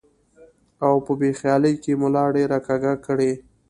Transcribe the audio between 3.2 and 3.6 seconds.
ـ